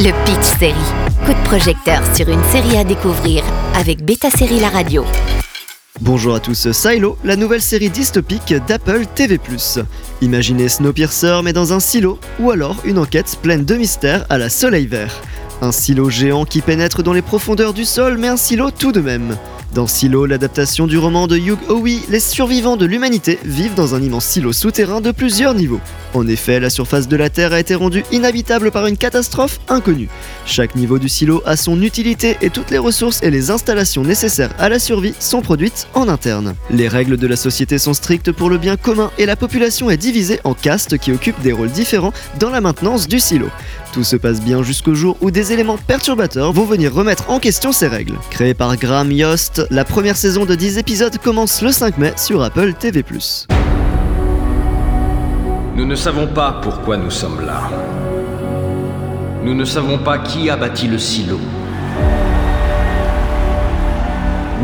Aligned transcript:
Le 0.00 0.12
Pitch 0.24 0.58
Série. 0.60 0.74
Coup 1.26 1.32
de 1.32 1.44
projecteur 1.44 2.00
sur 2.14 2.28
une 2.28 2.44
série 2.52 2.76
à 2.76 2.84
découvrir 2.84 3.42
avec 3.74 4.04
Beta 4.04 4.30
Série 4.30 4.60
La 4.60 4.68
Radio. 4.68 5.04
Bonjour 6.00 6.36
à 6.36 6.38
tous, 6.38 6.70
Silo, 6.70 7.18
la 7.24 7.34
nouvelle 7.34 7.60
série 7.60 7.90
dystopique 7.90 8.54
d'Apple 8.68 9.06
TV+. 9.16 9.40
Imaginez 10.22 10.68
Snowpiercer 10.68 11.40
mais 11.42 11.52
dans 11.52 11.72
un 11.72 11.80
silo, 11.80 12.20
ou 12.38 12.52
alors 12.52 12.76
une 12.84 13.00
enquête 13.00 13.38
pleine 13.42 13.64
de 13.64 13.74
mystères 13.74 14.24
à 14.28 14.38
la 14.38 14.50
Soleil 14.50 14.86
Vert. 14.86 15.20
Un 15.62 15.72
silo 15.72 16.08
géant 16.08 16.44
qui 16.44 16.60
pénètre 16.60 17.02
dans 17.02 17.12
les 17.12 17.20
profondeurs 17.20 17.74
du 17.74 17.84
sol, 17.84 18.18
mais 18.18 18.28
un 18.28 18.36
silo 18.36 18.70
tout 18.70 18.92
de 18.92 19.00
même. 19.00 19.36
Dans 19.74 19.86
Silo, 19.86 20.24
l'adaptation 20.24 20.86
du 20.86 20.96
roman 20.96 21.26
de 21.26 21.36
Hugh 21.36 21.58
Howey, 21.68 21.98
les 22.08 22.20
survivants 22.20 22.76
de 22.76 22.86
l'humanité 22.86 23.38
vivent 23.44 23.74
dans 23.74 23.94
un 23.94 24.02
immense 24.02 24.24
silo 24.24 24.52
souterrain 24.52 25.02
de 25.02 25.10
plusieurs 25.10 25.54
niveaux. 25.54 25.80
En 26.14 26.26
effet, 26.26 26.60
la 26.60 26.70
surface 26.70 27.08
de 27.08 27.16
la 27.16 27.30
Terre 27.30 27.52
a 27.52 27.60
été 27.60 27.74
rendue 27.74 28.04
inhabitable 28.12 28.70
par 28.70 28.86
une 28.86 28.96
catastrophe 28.96 29.60
inconnue. 29.68 30.08
Chaque 30.46 30.74
niveau 30.74 30.98
du 30.98 31.08
silo 31.08 31.42
a 31.44 31.56
son 31.56 31.82
utilité 31.82 32.36
et 32.40 32.50
toutes 32.50 32.70
les 32.70 32.78
ressources 32.78 33.22
et 33.22 33.30
les 33.30 33.50
installations 33.50 34.02
nécessaires 34.02 34.54
à 34.58 34.68
la 34.68 34.78
survie 34.78 35.14
sont 35.20 35.42
produites 35.42 35.86
en 35.94 36.08
interne. 36.08 36.54
Les 36.70 36.88
règles 36.88 37.16
de 37.16 37.26
la 37.26 37.36
société 37.36 37.78
sont 37.78 37.94
strictes 37.94 38.32
pour 38.32 38.50
le 38.50 38.58
bien 38.58 38.76
commun 38.76 39.10
et 39.18 39.26
la 39.26 39.36
population 39.36 39.90
est 39.90 39.96
divisée 39.96 40.40
en 40.44 40.54
castes 40.54 40.98
qui 40.98 41.12
occupent 41.12 41.40
des 41.42 41.52
rôles 41.52 41.70
différents 41.70 42.12
dans 42.38 42.50
la 42.50 42.60
maintenance 42.60 43.08
du 43.08 43.20
silo. 43.20 43.48
Tout 43.92 44.04
se 44.04 44.16
passe 44.16 44.40
bien 44.40 44.62
jusqu'au 44.62 44.94
jour 44.94 45.16
où 45.20 45.30
des 45.30 45.52
éléments 45.52 45.78
perturbateurs 45.78 46.52
vont 46.52 46.64
venir 46.64 46.92
remettre 46.92 47.30
en 47.30 47.38
question 47.38 47.72
ces 47.72 47.88
règles. 47.88 48.18
Créée 48.30 48.54
par 48.54 48.76
Graham 48.76 49.12
Yost, 49.12 49.66
la 49.70 49.84
première 49.84 50.16
saison 50.16 50.44
de 50.44 50.54
10 50.54 50.78
épisodes 50.78 51.16
commence 51.18 51.62
le 51.62 51.72
5 51.72 51.98
mai 51.98 52.12
sur 52.16 52.42
Apple 52.42 52.74
TV+. 52.74 53.04
Nous 55.78 55.86
ne 55.86 55.94
savons 55.94 56.26
pas 56.26 56.58
pourquoi 56.60 56.96
nous 56.96 57.12
sommes 57.12 57.46
là. 57.46 57.70
Nous 59.44 59.54
ne 59.54 59.64
savons 59.64 59.96
pas 59.96 60.18
qui 60.18 60.50
a 60.50 60.56
bâti 60.56 60.88
le 60.88 60.98
silo. 60.98 61.38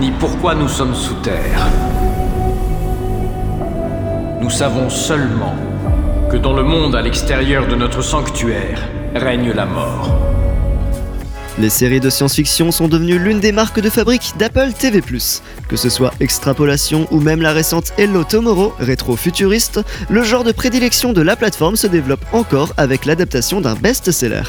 Ni 0.01 0.11
pourquoi 0.19 0.57
nous 0.57 0.67
sommes 0.67 0.97
sous 0.97 1.15
terre. 1.23 1.69
Nous 4.41 4.51
savons 4.51 4.91
seulement 4.91 5.55
que 6.33 6.37
dans 6.37 6.53
le 6.53 6.65
monde 6.65 6.97
à 6.97 7.01
l'extérieur 7.01 7.69
de 7.69 7.77
notre 7.77 8.03
sanctuaire 8.03 8.81
règne 9.15 9.53
la 9.53 9.67
mort. 9.67 10.19
Les 11.57 11.71
séries 11.71 12.01
de 12.01 12.11
science-fiction 12.11 12.73
sont 12.73 12.89
devenues 12.89 13.17
l'une 13.17 13.39
des 13.39 13.53
marques 13.53 13.79
de 13.79 13.89
fabrique 13.89 14.33
d'Apple 14.41 14.73
TV+. 14.77 15.01
Que 15.69 15.77
ce 15.77 15.89
soit 15.89 16.13
Extrapolation 16.19 17.07
ou 17.13 17.21
même 17.21 17.41
la 17.41 17.53
récente 17.53 17.93
Hello 17.97 18.25
Tomorrow, 18.25 18.75
rétro-futuriste, 18.81 19.81
le 20.11 20.25
genre 20.25 20.43
de 20.43 20.51
prédilection 20.51 21.13
de 21.13 21.23
la 21.23 21.37
plateforme 21.37 21.77
se 21.77 21.87
développe 21.87 22.25
encore 22.33 22.73
avec 22.77 23.05
l'adaptation 23.05 23.61
d'un 23.61 23.77
best-seller. 23.77 24.43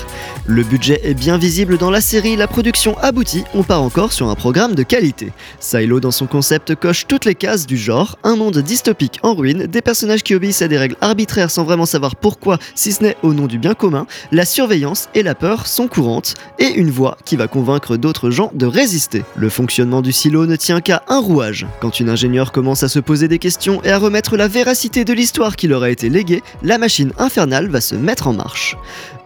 Le 0.47 0.63
budget 0.63 0.99
est 1.03 1.13
bien 1.13 1.37
visible 1.37 1.77
dans 1.77 1.91
la 1.91 2.01
série, 2.01 2.35
la 2.35 2.47
production 2.47 2.97
aboutit, 2.97 3.43
on 3.53 3.61
part 3.61 3.83
encore 3.83 4.11
sur 4.11 4.27
un 4.29 4.35
programme 4.35 4.73
de 4.73 4.81
qualité. 4.81 5.31
Silo 5.59 5.99
dans 5.99 6.09
son 6.09 6.25
concept 6.25 6.73
coche 6.73 7.05
toutes 7.07 7.25
les 7.25 7.35
cases 7.35 7.67
du 7.67 7.77
genre, 7.77 8.17
un 8.23 8.35
monde 8.35 8.57
dystopique 8.57 9.19
en 9.21 9.35
ruine, 9.35 9.67
des 9.67 9.81
personnages 9.83 10.23
qui 10.23 10.33
obéissent 10.33 10.63
à 10.63 10.67
des 10.67 10.79
règles 10.79 10.97
arbitraires 11.01 11.51
sans 11.51 11.65
vraiment 11.65 11.85
savoir 11.85 12.15
pourquoi, 12.15 12.57
si 12.73 12.91
ce 12.91 13.03
n'est 13.03 13.17
au 13.21 13.35
nom 13.35 13.45
du 13.45 13.59
bien 13.59 13.75
commun, 13.75 14.07
la 14.31 14.45
surveillance 14.45 15.07
et 15.13 15.21
la 15.21 15.35
peur 15.35 15.67
sont 15.67 15.87
courantes, 15.87 16.33
et 16.57 16.69
une 16.69 16.94
voix 16.95 17.17
qui 17.25 17.35
va 17.35 17.47
convaincre 17.47 17.97
d'autres 17.97 18.31
gens 18.31 18.51
de 18.55 18.65
résister. 18.65 19.23
Le 19.35 19.49
fonctionnement 19.49 20.01
du 20.01 20.11
silo 20.11 20.47
ne 20.47 20.55
tient 20.55 20.81
qu'à 20.81 21.03
un 21.07 21.19
rouage. 21.19 21.67
Quand 21.81 21.99
une 21.99 22.09
ingénieure 22.09 22.51
commence 22.51 22.81
à 22.83 22.89
se 22.89 22.99
poser 22.99 23.27
des 23.27 23.37
questions 23.37 23.81
et 23.83 23.91
à 23.91 23.99
remettre 23.99 24.37
la 24.37 24.47
véracité 24.47 25.05
de 25.05 25.13
l'histoire 25.13 25.55
qui 25.55 25.67
leur 25.67 25.83
a 25.83 25.89
été 25.89 26.09
léguée, 26.09 26.41
la 26.63 26.77
machine 26.77 27.11
infernale 27.17 27.69
va 27.69 27.81
se 27.81 27.95
mettre 27.95 28.27
en 28.27 28.33
marche. 28.33 28.77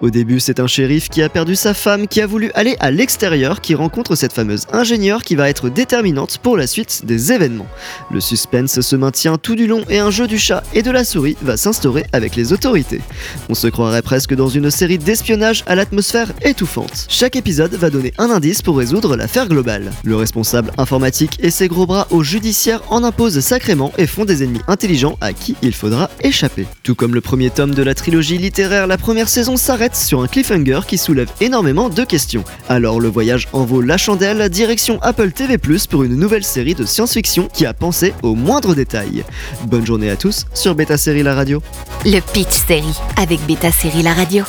Au 0.01 0.09
début, 0.09 0.39
c'est 0.39 0.61
un 0.61 0.67
shérif 0.67 1.09
qui 1.09 1.21
a 1.21 1.27
perdu 1.27 1.55
sa 1.55 1.73
femme 1.73 2.07
qui 2.07 2.21
a 2.21 2.27
voulu 2.27 2.51
aller 2.53 2.77
à 2.79 2.89
l'extérieur 2.89 3.59
qui 3.59 3.75
rencontre 3.75 4.15
cette 4.15 4.31
fameuse 4.31 4.65
ingénieure 4.71 5.23
qui 5.23 5.35
va 5.35 5.49
être 5.49 5.67
déterminante 5.67 6.37
pour 6.37 6.55
la 6.55 6.67
suite 6.67 7.05
des 7.05 7.33
événements. 7.33 7.67
Le 8.09 8.21
suspense 8.21 8.79
se 8.79 8.95
maintient 8.95 9.37
tout 9.37 9.55
du 9.55 9.67
long 9.67 9.83
et 9.89 9.99
un 9.99 10.09
jeu 10.09 10.25
du 10.25 10.39
chat 10.39 10.63
et 10.73 10.83
de 10.83 10.91
la 10.91 11.03
souris 11.03 11.35
va 11.41 11.57
s'instaurer 11.57 12.05
avec 12.13 12.37
les 12.37 12.53
autorités. 12.53 13.01
On 13.49 13.55
se 13.55 13.67
croirait 13.67 14.01
presque 14.01 14.33
dans 14.33 14.47
une 14.47 14.71
série 14.71 14.97
d'espionnage 14.97 15.63
à 15.67 15.75
l'atmosphère 15.75 16.31
étouffante. 16.43 17.05
Chaque 17.09 17.35
épisode 17.35 17.58
va 17.67 17.89
donner 17.89 18.13
un 18.17 18.29
indice 18.29 18.61
pour 18.61 18.77
résoudre 18.77 19.15
l'affaire 19.15 19.47
globale. 19.47 19.91
Le 20.03 20.15
responsable 20.15 20.71
informatique 20.77 21.37
et 21.41 21.49
ses 21.49 21.67
gros 21.67 21.85
bras 21.85 22.07
au 22.11 22.23
judiciaire 22.23 22.81
en 22.89 23.03
imposent 23.03 23.39
sacrément 23.39 23.91
et 23.97 24.07
font 24.07 24.25
des 24.25 24.43
ennemis 24.43 24.61
intelligents 24.67 25.17
à 25.21 25.33
qui 25.33 25.55
il 25.61 25.73
faudra 25.73 26.09
échapper. 26.21 26.65
Tout 26.83 26.95
comme 26.95 27.13
le 27.13 27.21
premier 27.21 27.49
tome 27.49 27.73
de 27.73 27.83
la 27.83 27.93
trilogie 27.93 28.37
littéraire, 28.37 28.87
la 28.87 28.97
première 28.97 29.29
saison 29.29 29.57
s'arrête 29.57 29.95
sur 29.95 30.21
un 30.21 30.27
cliffhanger 30.27 30.81
qui 30.87 30.97
soulève 30.97 31.29
énormément 31.41 31.89
de 31.89 32.03
questions. 32.03 32.43
Alors 32.69 32.99
le 32.99 33.09
voyage 33.09 33.47
en 33.53 33.65
vaut 33.65 33.81
la 33.81 33.97
chandelle, 33.97 34.47
direction 34.49 34.99
Apple 35.01 35.31
TV+, 35.31 35.57
pour 35.89 36.03
une 36.03 36.15
nouvelle 36.15 36.43
série 36.43 36.75
de 36.75 36.85
science-fiction 36.85 37.49
qui 37.51 37.65
a 37.65 37.73
pensé 37.73 38.13
aux 38.23 38.35
moindres 38.35 38.75
détails. 38.75 39.23
Bonne 39.65 39.85
journée 39.85 40.09
à 40.09 40.15
tous 40.15 40.45
sur 40.53 40.75
Beta 40.75 40.97
Série 40.97 41.23
La 41.23 41.35
Radio. 41.35 41.61
Le 42.05 42.19
Pitch 42.33 42.65
Série 42.67 42.95
avec 43.17 43.39
Beta 43.45 43.71
Série 43.71 44.03
La 44.03 44.13
Radio. 44.13 44.45